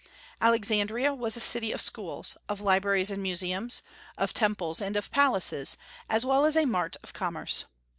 [0.41, 3.83] Alexandria was a city of schools, of libraries and museums,
[4.17, 5.77] of temples and of palaces,
[6.09, 7.65] as well as a mart of commerce.